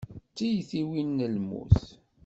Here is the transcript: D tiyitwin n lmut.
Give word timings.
D 0.31 0.33
tiyitwin 0.37 1.09
n 1.23 1.27
lmut. 1.35 1.79